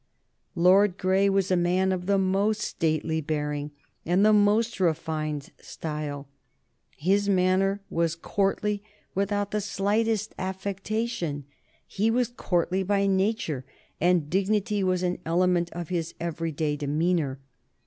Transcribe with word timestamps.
Lord 0.55 0.97
Grey 0.97 1.29
was 1.29 1.51
a 1.51 1.55
man 1.55 1.91
of 1.91 2.07
the 2.07 2.17
most 2.17 2.61
stately 2.61 3.21
bearing 3.21 3.69
and 4.03 4.25
the 4.25 4.33
most 4.33 4.79
refined 4.79 5.51
style. 5.59 6.27
His 6.97 7.29
manner 7.29 7.83
was 7.87 8.15
courtly 8.15 8.81
without 9.13 9.51
the 9.51 9.61
slightest 9.61 10.33
affectation; 10.39 11.43
he 11.85 12.09
was 12.09 12.29
courtly 12.29 12.81
by 12.81 13.05
nature, 13.05 13.63
and 13.99 14.27
dignity 14.27 14.83
was 14.83 15.03
an 15.03 15.19
element 15.23 15.69
of 15.71 15.89
his 15.89 16.15
every 16.19 16.51
day 16.51 16.75
demeanor. 16.75 17.39